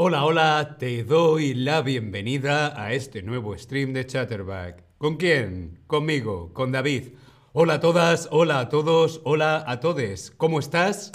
Hola, 0.00 0.24
hola, 0.24 0.76
te 0.78 1.02
doy 1.02 1.54
la 1.54 1.82
bienvenida 1.82 2.80
a 2.80 2.92
este 2.92 3.20
nuevo 3.20 3.58
stream 3.58 3.92
de 3.92 4.06
Chatterback. 4.06 4.84
¿Con 4.96 5.16
quién? 5.16 5.80
Conmigo, 5.88 6.52
con 6.54 6.70
David. 6.70 7.14
Hola 7.52 7.74
a 7.74 7.80
todas, 7.80 8.28
hola 8.30 8.60
a 8.60 8.68
todos, 8.68 9.20
hola 9.24 9.64
a 9.66 9.80
todes. 9.80 10.30
¿Cómo 10.30 10.60
estás? 10.60 11.10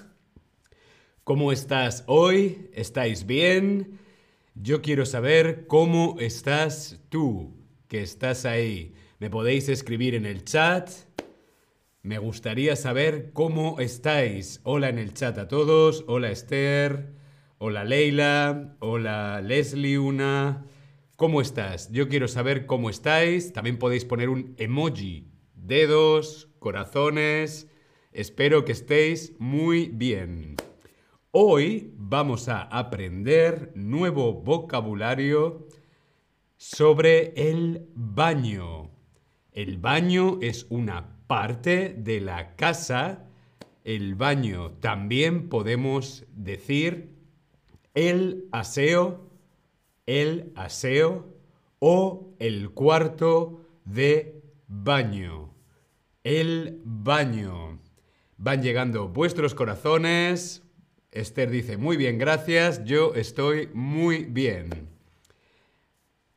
¿Cómo 1.24 1.54
estás 1.54 2.04
hoy? 2.08 2.70
¿Estáis 2.74 3.26
bien? 3.26 4.00
Yo 4.54 4.82
quiero 4.82 5.06
saber 5.06 5.66
cómo 5.68 6.18
estás 6.20 7.00
tú, 7.08 7.56
que 7.88 8.02
estás 8.02 8.44
ahí. 8.44 8.96
Me 9.18 9.30
podéis 9.30 9.70
escribir 9.70 10.14
en 10.14 10.26
el 10.26 10.44
chat. 10.44 10.90
Me 12.02 12.18
gustaría 12.18 12.76
saber 12.76 13.32
cómo 13.32 13.80
estáis. 13.80 14.60
Hola 14.66 14.90
en 14.90 15.00
el 15.00 15.14
chat 15.14 15.38
a 15.38 15.48
todos. 15.48 16.04
Hola 16.06 16.32
Esther. 16.32 17.23
Hola 17.66 17.86
Leila. 17.86 18.76
Hola 18.80 19.40
Leslie 19.40 19.98
una. 19.98 20.66
¿Cómo 21.16 21.40
estás? 21.40 21.90
Yo 21.94 22.10
quiero 22.10 22.28
saber 22.28 22.66
cómo 22.66 22.90
estáis. 22.90 23.54
También 23.54 23.80
podéis 23.80 24.04
poner 24.04 24.28
un 24.28 24.54
emoji. 24.58 25.32
Dedos, 25.56 26.50
corazones. 26.60 27.72
Espero 28.12 28.66
que 28.66 28.74
estéis 28.74 29.34
muy 29.40 29.88
bien. 29.88 30.58
Hoy 31.32 31.94
vamos 31.96 32.50
a 32.50 32.64
aprender 32.64 33.72
nuevo 33.76 34.34
vocabulario 34.34 35.66
sobre 36.58 37.32
el 37.50 37.88
baño. 37.96 38.92
El 39.54 39.78
baño 39.78 40.38
es 40.42 40.68
una 40.70 41.16
parte 41.28 41.96
de 41.98 42.20
la 42.20 42.58
casa. 42.58 43.30
El 43.86 44.16
baño 44.16 44.72
también 44.82 45.48
podemos 45.48 46.26
decir 46.36 47.13
el 47.94 48.48
aseo, 48.52 49.30
el 50.06 50.52
aseo 50.56 51.34
o 51.80 52.34
el 52.40 52.72
cuarto 52.72 53.62
de 53.86 54.42
baño. 54.68 55.54
El 56.24 56.82
baño. 56.84 57.80
Van 58.38 58.62
llegando 58.62 59.10
vuestros 59.10 59.54
corazones. 59.54 60.64
Esther 61.12 61.50
dice, 61.50 61.78
muy 61.78 61.98
bien, 61.98 62.18
gracias. 62.18 62.84
Yo 62.86 63.14
estoy 63.14 63.70
muy 63.74 64.26
bien. 64.26 64.90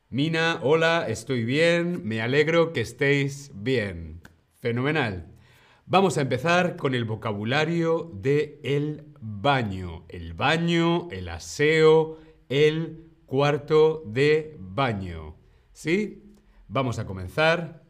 Mina, 0.09 0.61
hola, 0.63 1.07
estoy 1.09 1.45
bien, 1.45 2.07
me 2.07 2.23
alegro 2.23 2.73
que 2.73 2.81
estéis 2.81 3.51
bien. 3.55 4.21
Fenomenal. 4.61 5.36
Vamos 5.87 6.19
a 6.19 6.23
empezar 6.23 6.77
con 6.77 6.95
el 6.95 7.05
vocabulario 7.05 8.11
de 8.13 8.61
el 8.65 9.05
baño. 9.21 10.05
El 10.09 10.35
baño, 10.35 11.09
el 11.11 11.29
aseo, 11.29 12.19
el 12.49 13.05
cuarto 13.25 14.03
de 14.07 14.57
baño. 14.59 15.37
¿Sí? 15.73 16.35
Vamos 16.69 16.99
a 16.99 17.07
comenzar. 17.07 17.85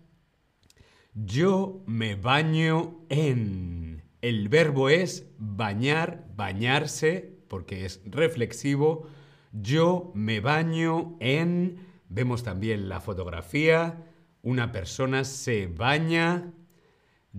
Yo 1.15 1.83
me 1.87 2.15
baño 2.17 3.01
en. 3.09 4.03
El 4.21 4.49
verbo 4.49 4.89
es 4.89 5.31
bañar, 5.39 6.27
bañarse, 6.37 7.39
porque 7.49 7.85
es 7.85 8.03
reflexivo. 8.05 9.09
Yo 9.53 10.13
me 10.15 10.41
baño 10.41 11.17
en 11.21 11.87
Vemos 12.09 12.43
también 12.43 12.89
la 12.89 13.01
fotografía. 13.01 14.05
Una 14.43 14.73
persona 14.73 15.25
se 15.25 15.67
baña. 15.67 16.53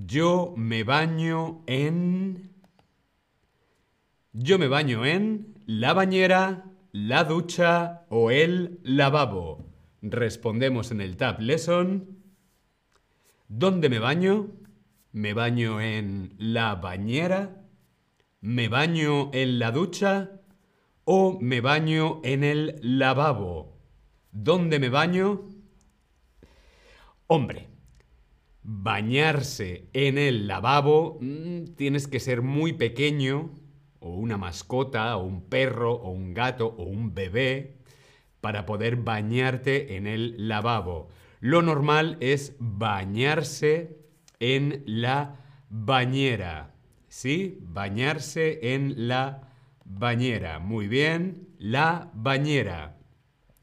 Yo 0.05 0.53
me 0.55 0.83
baño 0.83 1.63
en... 1.65 2.53
Yo 4.31 4.59
me 4.59 4.67
baño 4.67 5.07
en 5.07 5.55
la 5.65 5.93
bañera, 5.93 6.65
la 6.91 7.23
ducha 7.23 8.05
o 8.09 8.29
el 8.29 8.79
lavabo. 8.83 9.65
Respondemos 10.03 10.91
en 10.91 11.01
el 11.01 11.17
Tab 11.17 11.41
Lesson. 11.41 12.15
¿Dónde 13.47 13.89
me 13.89 13.97
baño? 13.97 14.51
Me 15.13 15.33
baño 15.33 15.81
en 15.81 16.35
la 16.37 16.75
bañera, 16.75 17.65
me 18.39 18.67
baño 18.69 19.31
en 19.33 19.57
la 19.57 19.71
ducha 19.71 20.41
o 21.05 21.39
me 21.41 21.59
baño 21.59 22.21
en 22.23 22.43
el 22.43 22.79
lavabo. 22.83 23.79
¿Dónde 24.31 24.77
me 24.77 24.89
baño? 24.89 25.41
Hombre, 27.25 27.76
bañarse 28.69 29.87
en 29.93 30.17
el 30.17 30.45
lavabo 30.45 31.19
mm, 31.21 31.75
tienes 31.77 32.05
que 32.05 32.19
ser 32.19 32.41
muy 32.41 32.73
pequeño, 32.73 33.51
o 33.99 34.09
una 34.09 34.37
mascota, 34.37 35.15
o 35.15 35.23
un 35.23 35.41
perro, 35.41 35.93
o 35.93 36.11
un 36.11 36.33
gato, 36.33 36.75
o 36.77 36.83
un 36.83 37.15
bebé, 37.15 37.77
para 38.41 38.65
poder 38.65 38.97
bañarte 38.97 39.95
en 39.95 40.05
el 40.05 40.49
lavabo. 40.49 41.07
Lo 41.39 41.61
normal 41.61 42.17
es 42.19 42.57
bañarse 42.59 43.99
en 44.41 44.83
la 44.85 45.37
bañera. 45.69 46.75
¿Sí? 47.07 47.59
Bañarse 47.61 48.73
en 48.73 49.07
la 49.07 49.49
bañera. 49.85 50.59
Muy 50.59 50.87
bien. 50.87 51.47
La 51.57 52.11
bañera. 52.13 52.97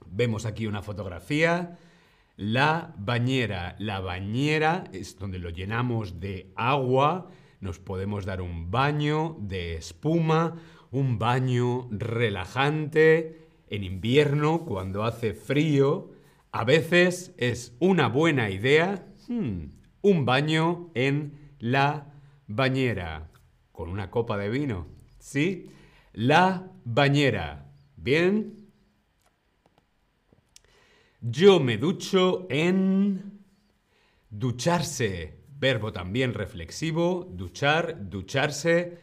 Vemos 0.06 0.46
aquí 0.46 0.66
una 0.66 0.82
fotografía. 0.82 1.78
La 2.36 2.94
bañera. 2.98 3.76
La 3.78 4.00
bañera 4.00 4.84
es 4.92 5.18
donde 5.18 5.38
lo 5.38 5.50
llenamos 5.50 6.18
de 6.18 6.52
agua. 6.56 7.30
Nos 7.60 7.78
podemos 7.78 8.26
dar 8.26 8.42
un 8.42 8.70
baño 8.70 9.36
de 9.40 9.76
espuma, 9.76 10.56
un 10.90 11.18
baño 11.18 11.88
relajante 11.92 13.48
en 13.68 13.84
invierno 13.84 14.64
cuando 14.64 15.04
hace 15.04 15.32
frío. 15.32 16.10
A 16.50 16.64
veces 16.64 17.34
es 17.36 17.76
una 17.78 18.08
buena 18.08 18.50
idea 18.50 19.06
hmm, 19.28 19.66
un 20.02 20.24
baño 20.24 20.90
en 20.94 21.54
la 21.60 22.12
bañera 22.48 23.30
con 23.70 23.88
una 23.88 24.10
copa 24.10 24.36
de 24.38 24.50
vino. 24.50 24.86
¿Sí? 25.18 25.70
La 26.12 26.70
bañera. 26.84 27.70
¿Bien? 27.96 28.63
Yo 31.26 31.58
me 31.58 31.78
ducho 31.78 32.46
en 32.50 33.40
ducharse, 34.28 35.40
verbo 35.58 35.90
también 35.90 36.34
reflexivo, 36.34 37.26
duchar, 37.32 38.10
ducharse. 38.10 38.98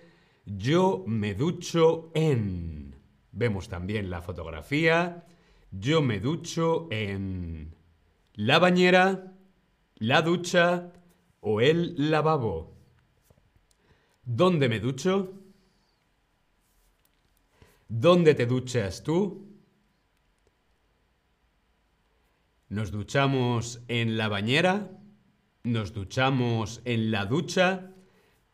Yo 0.46 1.04
me 1.08 1.34
ducho 1.34 2.12
en. 2.14 2.96
Vemos 3.32 3.70
también 3.70 4.12
la 4.12 4.22
fotografía. 4.22 5.26
Yo 5.72 6.04
me 6.04 6.20
ducho 6.20 6.90
en 6.92 7.76
la 8.36 8.60
bañera, 8.60 9.34
la 9.96 10.22
ducha 10.22 10.94
o 11.40 11.60
el 11.60 12.12
lavabo. 12.12 12.78
¿Dónde 14.24 14.70
me 14.70 14.80
ducho? 14.80 15.42
¿Dónde 17.88 18.36
te 18.36 18.46
duchas 18.46 19.02
tú? 19.02 19.51
Nos 22.72 22.90
duchamos 22.92 23.84
en 23.90 24.16
la 24.16 24.30
bañera, 24.30 24.98
nos 25.66 25.92
duchamos 25.92 26.82
en 26.86 27.12
la 27.12 27.26
ducha 27.26 27.92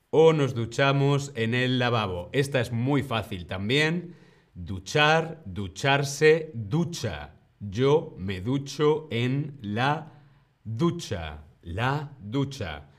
o 0.09 0.33
nos 0.33 0.55
duchamos 0.55 1.31
en 1.35 1.53
el 1.53 1.78
lavabo. 1.78 2.31
Esta 2.33 2.59
es 2.59 2.72
muy 2.72 3.03
fácil 3.03 3.45
también. 3.45 4.16
Duchar, 4.56 5.44
ducharse, 5.45 6.50
ducha. 6.56 7.35
Yo 7.59 8.16
me 8.17 8.41
ducho 8.41 9.07
en 9.11 9.59
la 9.61 10.13
ducha. 10.63 11.44
La 11.61 12.17
ducha. 12.19 12.89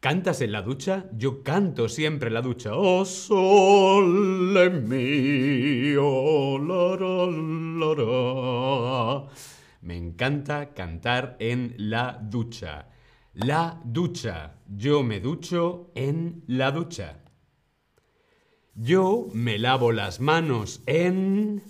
¿Cantas 0.00 0.40
en 0.40 0.52
la 0.52 0.62
ducha? 0.62 1.10
Yo 1.12 1.42
canto 1.42 1.90
siempre 1.90 2.28
en 2.28 2.34
la 2.34 2.40
ducha. 2.40 2.70
Oh, 2.74 3.04
sole 3.04 4.70
mío, 4.70 6.58
la, 6.58 6.96
la, 6.96 7.26
la, 7.94 9.28
me 9.84 9.98
encanta 9.98 10.72
cantar 10.72 11.36
en 11.40 11.74
la 11.76 12.18
ducha. 12.20 12.88
La 13.34 13.80
ducha. 13.84 14.56
Yo 14.66 15.02
me 15.02 15.20
ducho 15.20 15.92
en 15.94 16.42
la 16.46 16.70
ducha. 16.70 17.22
Yo 18.74 19.28
me 19.32 19.58
lavo 19.58 19.92
las 19.92 20.20
manos 20.20 20.82
en... 20.86 21.62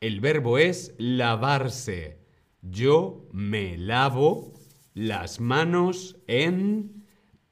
El 0.00 0.20
verbo 0.20 0.58
es 0.58 0.94
lavarse. 0.98 2.20
Yo 2.62 3.28
me 3.32 3.76
lavo 3.76 4.54
las 4.94 5.40
manos 5.40 6.16
en... 6.28 7.04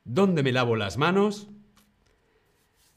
¿Dónde 0.05 0.45
me 0.45 0.53
lavo 0.53 0.77
las 0.77 0.99
manos? 0.99 1.49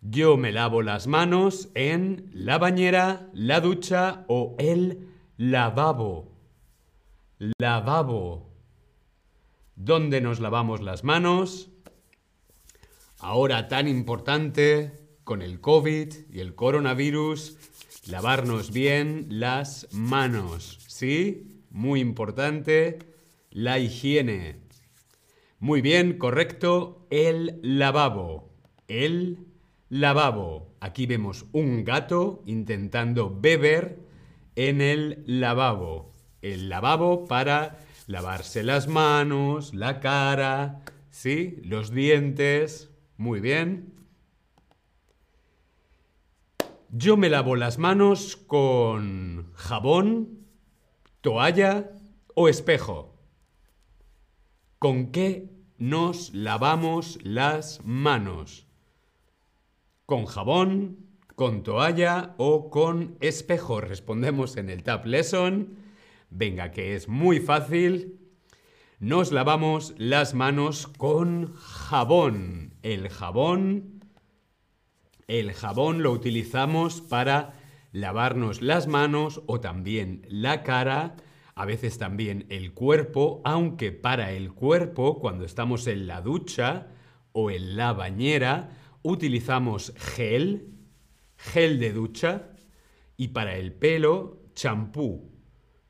Yo 0.02 0.38
me 0.38 0.52
lavo 0.52 0.84
las 0.84 1.08
manos 1.08 1.70
en 1.74 2.30
la 2.34 2.60
bañera, 2.60 3.30
la 3.34 3.62
ducha 3.62 4.26
o 4.28 4.56
el 4.60 5.10
lavabo. 5.38 6.39
Lavabo. 7.58 8.50
¿Dónde 9.78 10.20
nos 10.20 10.42
lavamos 10.42 10.82
las 10.82 11.06
manos? 11.06 11.70
Ahora 13.20 13.70
tan 13.70 13.88
importante 13.88 14.92
con 15.24 15.42
el 15.42 15.62
COVID 15.62 16.14
y 16.34 16.40
el 16.42 16.54
coronavirus, 16.56 17.58
Lavarnos 18.08 18.72
bien 18.74 19.28
las 19.30 19.88
manos, 19.92 20.80
¿sí? 20.88 21.64
Muy 21.70 22.00
importante, 22.00 23.00
la 23.52 23.78
higiene. 23.78 24.58
Muy 25.60 25.82
bien, 25.82 26.18
correcto, 26.18 27.06
el 27.10 27.60
lavabo. 27.62 28.52
El 28.88 29.46
lavabo. 29.90 30.74
Aquí 30.80 31.06
vemos 31.06 31.46
un 31.52 31.84
gato 31.84 32.42
intentando 32.46 33.38
beber 33.40 34.00
en 34.56 34.82
el 34.82 35.24
lavabo. 35.28 36.12
El 36.42 36.70
lavabo 36.70 37.26
para 37.26 37.80
lavarse 38.08 38.64
las 38.64 38.88
manos, 38.88 39.74
la 39.74 40.00
cara, 40.00 40.82
¿sí? 41.10 41.62
Los 41.64 41.92
dientes. 41.92 42.90
Muy 43.18 43.40
bien. 43.40 43.94
Yo 46.92 47.18
me 47.18 47.30
lavo 47.30 47.56
las 47.56 47.78
manos 47.78 48.36
con 48.36 49.52
jabón, 49.54 50.48
toalla 51.22 51.92
o 52.34 52.50
espejo. 52.50 53.16
¿Con 54.80 55.12
qué 55.12 55.50
nos 55.78 56.34
lavamos 56.34 57.20
las 57.22 57.86
manos? 57.86 58.66
¿Con 60.06 60.26
jabón, 60.26 60.98
con 61.36 61.62
toalla 61.62 62.34
o 62.38 62.72
con 62.72 63.18
espejo? 63.20 63.82
Respondemos 63.82 64.58
en 64.58 64.72
el 64.72 64.82
Tab 64.82 65.06
Lesson. 65.06 65.89
Venga, 66.30 66.72
que 66.72 66.96
es 66.96 67.08
muy 67.08 67.40
fácil. 67.40 68.20
Nos 69.00 69.32
lavamos 69.32 69.94
las 69.98 70.34
manos 70.34 70.88
con 70.88 71.54
jabón. 71.56 72.74
El 72.82 73.10
jabón 73.10 74.00
el 75.30 75.54
jabón 75.54 76.02
lo 76.02 76.12
utilizamos 76.12 77.02
para 77.02 77.54
lavarnos 77.92 78.64
las 78.64 78.88
manos 78.88 79.44
o 79.46 79.60
también 79.60 80.26
la 80.28 80.64
cara, 80.64 81.18
a 81.54 81.66
veces 81.66 82.00
también 82.00 82.48
el 82.50 82.74
cuerpo, 82.74 83.40
aunque 83.46 83.92
para 83.92 84.32
el 84.32 84.52
cuerpo, 84.52 85.20
cuando 85.20 85.46
estamos 85.46 85.86
en 85.86 86.08
la 86.08 86.22
ducha 86.22 86.88
o 87.32 87.52
en 87.52 87.78
la 87.78 87.94
bañera, 87.94 88.72
utilizamos 89.04 89.94
gel, 89.98 90.74
gel 91.38 91.80
de 91.80 91.94
ducha, 91.94 92.50
y 93.16 93.28
para 93.28 93.56
el 93.56 93.72
pelo, 93.72 94.42
champú. 94.56 95.30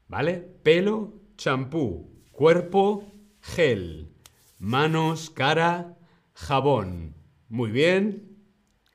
¿Vale? 0.10 0.38
Pelo, 0.64 1.14
champú. 1.38 2.10
Cuerpo, 2.32 3.06
gel. 3.42 4.12
Manos, 4.58 5.30
cara, 5.30 5.98
jabón. 6.34 7.16
Muy 7.48 7.72
bien. 7.72 8.44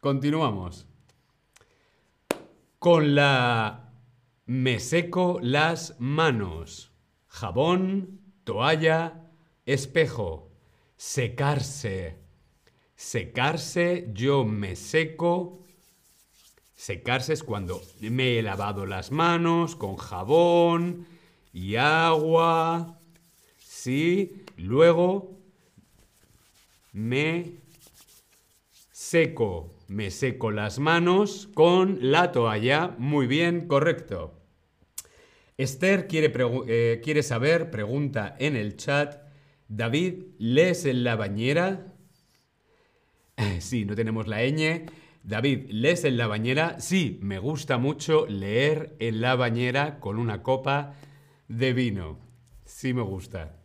Continuamos. 0.01 0.87
Con 2.79 3.15
la 3.15 3.93
me 4.47 4.81
seco 4.81 5.39
las 5.41 5.99
manos. 6.01 6.93
Jabón, 7.29 8.21
toalla, 8.43 9.31
espejo. 9.65 10.51
Secarse. 10.97 12.19
Secarse, 12.97 14.11
yo 14.13 14.45
me 14.45 14.75
seco. 14.77 15.64
Secarse 16.85 17.33
es 17.33 17.43
cuando 17.43 17.81
me 18.01 18.39
he 18.39 18.43
lavado 18.43 18.85
las 18.85 19.11
manos 19.11 19.75
con 19.75 19.97
jabón 19.97 21.07
y 21.51 21.77
agua. 21.77 22.99
Sí, 23.57 24.45
luego 24.59 25.41
me 26.93 27.53
seco 28.93 29.75
me 29.89 30.11
seco 30.11 30.51
las 30.51 30.79
manos 30.79 31.49
con 31.55 32.01
la 32.03 32.33
toalla. 32.33 32.95
Muy 32.99 33.27
bien, 33.27 33.67
correcto. 33.67 34.35
Esther 35.57 36.07
quiere, 36.07 36.31
eh, 36.67 37.01
quiere 37.03 37.23
saber, 37.23 37.71
pregunta 37.71 38.37
en 38.39 38.57
el 38.57 38.77
chat, 38.77 39.23
David, 39.69 40.25
¿lees 40.39 40.85
en 40.85 41.03
la 41.03 41.17
bañera? 41.17 41.95
sí, 43.61 43.87
no 43.87 43.95
tenemos 43.95 44.27
la 44.27 44.43
ñ. 44.43 44.85
David, 45.25 45.71
¿lees 45.71 46.05
en 46.05 46.19
la 46.19 46.27
bañera? 46.27 46.79
Sí, 46.81 47.19
me 47.23 47.39
gusta 47.39 47.79
mucho 47.79 48.27
leer 48.27 48.95
en 48.99 49.23
la 49.23 49.37
bañera 49.37 49.99
con 49.99 50.19
una 50.19 50.43
copa 50.43 50.97
de 51.49 51.73
vino. 51.73 52.19
Sí 52.67 52.93
me 52.93 53.01
gusta. 53.01 53.57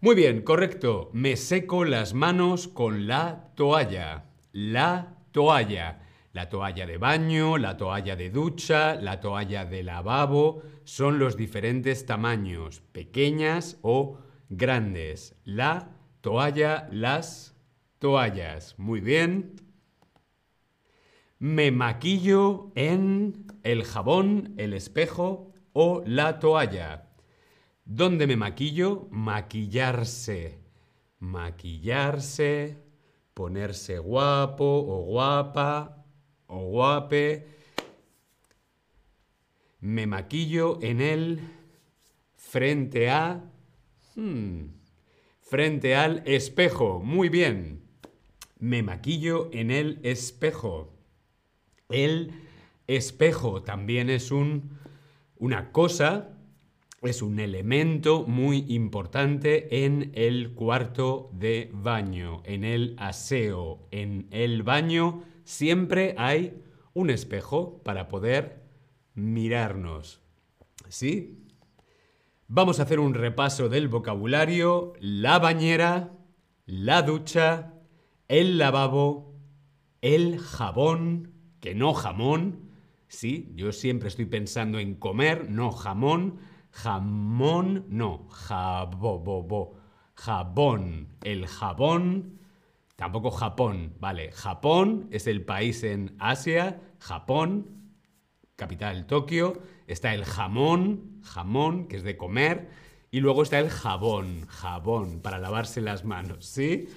Muy 0.00 0.16
bien, 0.16 0.42
correcto. 0.42 1.10
Me 1.12 1.36
seco 1.36 1.84
las 1.84 2.12
manos 2.12 2.66
con 2.66 3.06
la 3.06 3.52
toalla. 3.54 4.24
La 4.50 5.14
toalla. 5.30 6.00
La 6.32 6.48
toalla 6.48 6.86
de 6.86 6.98
baño, 6.98 7.56
la 7.56 7.76
toalla 7.76 8.16
de 8.16 8.30
ducha, 8.30 8.96
la 8.96 9.20
toalla 9.20 9.64
de 9.64 9.84
lavabo 9.84 10.62
son 10.82 11.20
los 11.20 11.36
diferentes 11.36 12.04
tamaños, 12.04 12.80
pequeñas 12.80 13.78
o 13.82 14.18
grandes. 14.48 15.36
La 15.44 15.92
toalla, 16.20 16.88
las 16.90 17.54
toallas. 18.00 18.74
Muy 18.76 19.00
bien. 19.00 19.65
Me 21.38 21.70
maquillo 21.70 22.72
en 22.74 23.46
el 23.62 23.84
jabón, 23.84 24.54
el 24.56 24.72
espejo 24.72 25.52
o 25.72 26.02
la 26.06 26.38
toalla. 26.38 27.10
¿Dónde 27.84 28.26
me 28.26 28.36
maquillo? 28.36 29.08
Maquillarse. 29.10 30.60
Maquillarse 31.18 32.86
ponerse 33.36 33.98
guapo 33.98 34.64
o 34.64 35.04
guapa 35.04 36.06
o 36.46 36.70
guape. 36.70 37.46
Me 39.80 40.06
maquillo 40.06 40.78
en 40.80 41.02
el 41.02 41.40
frente 42.34 43.10
a... 43.10 43.44
Hmm, 44.14 44.68
frente 45.42 45.94
al 45.94 46.22
espejo. 46.24 47.00
Muy 47.00 47.28
bien. 47.28 47.82
Me 48.58 48.82
maquillo 48.82 49.50
en 49.52 49.70
el 49.70 50.00
espejo. 50.02 50.95
El 51.88 52.32
espejo 52.86 53.62
también 53.62 54.10
es 54.10 54.30
un, 54.30 54.78
una 55.38 55.72
cosa 55.72 56.36
es 57.02 57.22
un 57.22 57.38
elemento 57.38 58.24
muy 58.26 58.64
importante 58.68 59.84
en 59.84 60.10
el 60.14 60.52
cuarto 60.54 61.30
de 61.32 61.70
baño, 61.72 62.42
en 62.44 62.64
el 62.64 62.96
aseo. 62.98 63.86
En 63.90 64.26
el 64.30 64.62
baño 64.62 65.22
siempre 65.44 66.14
hay 66.18 66.62
un 66.94 67.10
espejo 67.10 67.82
para 67.84 68.08
poder 68.08 68.62
mirarnos. 69.14 70.20
¿Sí? 70.88 71.42
Vamos 72.48 72.78
a 72.78 72.84
hacer 72.84 73.00
un 73.00 73.14
repaso 73.14 73.68
del 73.68 73.88
vocabulario, 73.88 74.92
la 75.00 75.38
bañera, 75.38 76.12
la 76.64 77.02
ducha, 77.02 77.74
el 78.28 78.58
lavabo, 78.58 79.34
el 80.00 80.38
jabón, 80.38 81.35
que 81.60 81.74
no 81.74 81.94
jamón. 81.94 82.70
Sí, 83.08 83.52
yo 83.54 83.72
siempre 83.72 84.08
estoy 84.08 84.26
pensando 84.26 84.78
en 84.78 84.94
comer, 84.94 85.50
no 85.50 85.70
jamón 85.70 86.38
Jamón, 86.76 87.86
no, 87.88 88.28
jabobobo. 88.28 89.78
Jabón. 90.14 91.08
El 91.22 91.46
jabón, 91.46 92.38
tampoco 92.96 93.30
Japón, 93.30 93.94
vale. 93.98 94.30
Japón 94.32 95.08
es 95.10 95.26
el 95.26 95.42
país 95.42 95.82
en 95.84 96.14
Asia, 96.18 96.80
Japón, 96.98 97.94
capital 98.56 99.06
Tokio. 99.06 99.62
Está 99.86 100.12
el 100.12 100.26
jamón, 100.26 101.22
jamón, 101.22 101.88
que 101.88 101.96
es 101.96 102.02
de 102.02 102.18
comer. 102.18 102.68
Y 103.10 103.20
luego 103.20 103.42
está 103.42 103.58
el 103.58 103.70
jabón, 103.70 104.46
jabón, 104.46 105.20
para 105.22 105.38
lavarse 105.38 105.80
las 105.80 106.04
manos, 106.04 106.44
¿sí? 106.44 106.88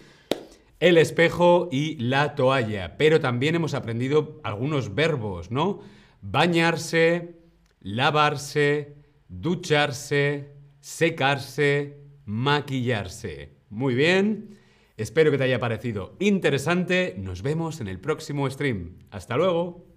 El 0.80 0.98
espejo 0.98 1.68
y 1.72 1.98
la 1.98 2.36
toalla. 2.36 2.98
Pero 2.98 3.20
también 3.20 3.56
hemos 3.56 3.74
aprendido 3.74 4.40
algunos 4.44 4.96
verbos, 4.96 5.52
¿no? 5.52 5.82
Bañarse, 6.22 7.36
lavarse, 7.82 8.96
ducharse, 9.28 10.54
secarse, 10.80 11.98
maquillarse. 12.26 13.58
Muy 13.70 13.94
bien, 13.94 14.58
espero 14.98 15.32
que 15.32 15.38
te 15.38 15.44
haya 15.44 15.60
parecido 15.60 16.16
interesante. 16.20 17.16
Nos 17.18 17.42
vemos 17.42 17.82
en 17.82 17.88
el 17.88 18.00
próximo 18.00 18.50
stream. 18.50 19.00
Hasta 19.12 19.38
luego. 19.38 19.89